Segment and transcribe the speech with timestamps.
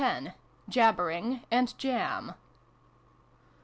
[0.67, 2.33] JABBERING AND JAM.